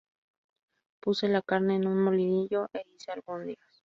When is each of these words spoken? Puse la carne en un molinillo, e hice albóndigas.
Puse 0.99 1.27
la 1.27 1.43
carne 1.43 1.75
en 1.75 1.85
un 1.85 2.01
molinillo, 2.05 2.69
e 2.73 2.81
hice 2.95 3.11
albóndigas. 3.11 3.69